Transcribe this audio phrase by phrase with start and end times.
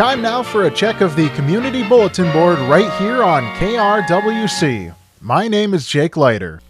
[0.00, 4.94] time now for a check of the community bulletin board right here on KRWC.
[5.20, 6.62] My name is Jake Leiter.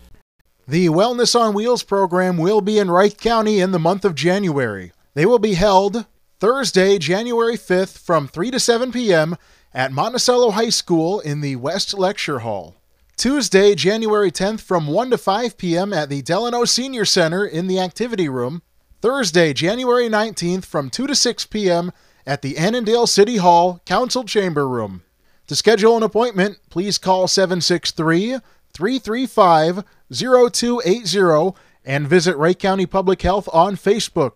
[0.67, 4.91] The Wellness on Wheels program will be in Wright County in the month of January.
[5.15, 6.07] They will be held
[6.41, 9.37] Thursday, January 5th from 3 to 7 p.m.
[9.73, 12.75] at Monticello High School in the West Lecture Hall.
[13.17, 15.93] Tuesday, January 10th from 1 to 5 p.m.
[15.93, 18.63] at the Delano Senior Center in the Activity Room.
[19.01, 21.93] Thursday, January 19th from 2 to 6 p.m.
[22.31, 25.03] at the Annandale City Hall Council Chamber Room.
[25.49, 28.39] To schedule an appointment, please call 763
[28.73, 29.83] 335
[30.15, 34.35] 0280 and visit Wright County Public Health on Facebook.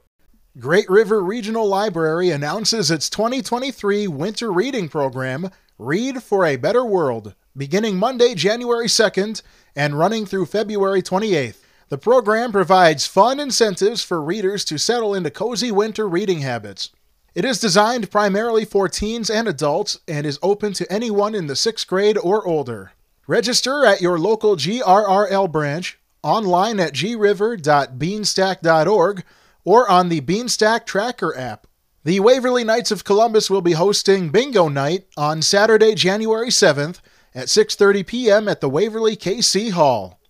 [0.58, 7.36] Great River Regional Library announces its 2023 winter reading program, Read for a Better World,
[7.56, 9.40] beginning Monday, January 2nd
[9.76, 11.58] and running through February 28th.
[11.90, 16.90] The program provides fun incentives for readers to settle into cozy winter reading habits.
[17.34, 21.56] It is designed primarily for teens and adults and is open to anyone in the
[21.56, 22.92] sixth grade or older.
[23.26, 29.24] Register at your local GRRL branch, online at griver.beanstack.org,
[29.64, 31.66] or on the Beanstack Tracker app.
[32.04, 37.00] The Waverly Knights of Columbus will be hosting Bingo Night on Saturday, January 7th
[37.34, 38.46] at 6:30 p.m.
[38.46, 40.20] at the Waverly KC Hall.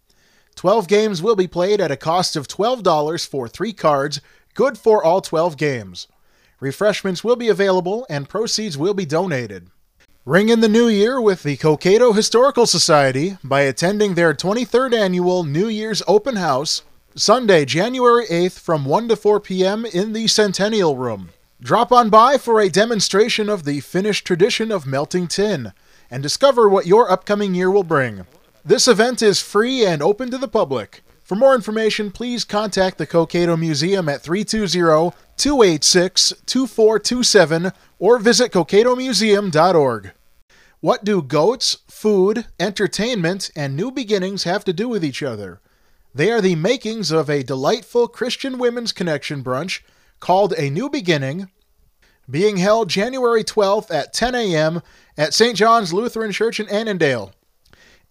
[0.55, 4.23] 12 games will be played at a cost of $12 for 3 cards,
[4.55, 6.07] good for all 12 games.
[6.65, 9.69] Refreshments will be available and proceeds will be donated.
[10.25, 15.45] Ring in the new year with the Cokato Historical Society by attending their 23rd annual
[15.45, 16.81] New Year's Open House,
[17.15, 19.85] Sunday, January 8th from 1 to 4 p.m.
[19.85, 21.29] in the Centennial Room.
[21.61, 25.75] Drop on by for a demonstration of the Finnish tradition of melting tin
[26.11, 28.25] and discover what your upcoming year will bring.
[28.65, 31.03] This event is free and open to the public.
[31.25, 40.13] For more information, please contact the Cokato Museum at 320 286 2427 or visit CokatoMuseum.org.
[40.81, 45.63] What do goats, food, entertainment, and new beginnings have to do with each other?
[46.15, 49.81] They are the makings of a delightful Christian Women's Connection brunch
[50.21, 51.49] called A New Beginning,
[52.31, 54.83] being held January 12th at 10 a.m.
[55.17, 55.57] at St.
[55.57, 57.33] John's Lutheran Church in Annandale.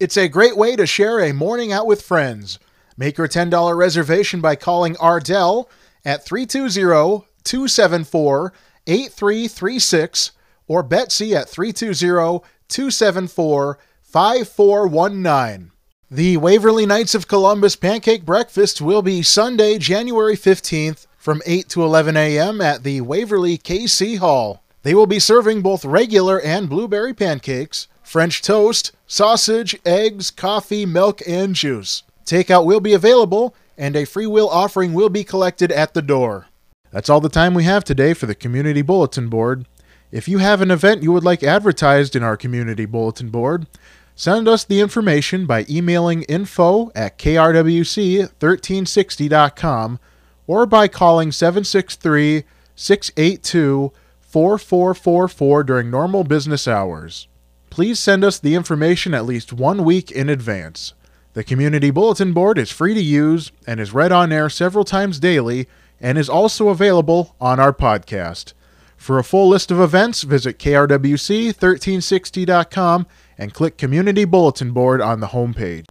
[0.00, 2.58] It's a great way to share a morning out with friends.
[2.96, 5.68] Make your $10 reservation by calling Ardell
[6.04, 8.52] at 320 274
[8.86, 10.32] 8336
[10.66, 15.72] or Betsy at 320 274 5419.
[16.10, 21.82] The Waverly Knights of Columbus Pancake Breakfast will be Sunday, January 15th from 8 to
[21.82, 22.60] 11 a.m.
[22.60, 24.62] at the Waverly KC Hall.
[24.82, 31.20] They will be serving both regular and blueberry pancakes, French toast, sausage, eggs, coffee, milk,
[31.26, 32.04] and juice.
[32.24, 36.46] Takeout will be available, and a free will offering will be collected at the door.
[36.90, 39.66] That's all the time we have today for the Community Bulletin Board.
[40.12, 43.66] If you have an event you would like advertised in our Community Bulletin Board,
[44.14, 49.98] send us the information by emailing info at krwc1360.com
[50.46, 52.44] or by calling 763
[52.76, 57.26] 682 4444 during normal business hours.
[57.70, 60.94] Please send us the information at least one week in advance.
[61.34, 65.18] The Community Bulletin Board is free to use and is read on air several times
[65.18, 65.66] daily
[66.00, 68.52] and is also available on our podcast.
[68.96, 73.06] For a full list of events, visit krwc1360.com
[73.36, 75.86] and click Community Bulletin Board on the homepage.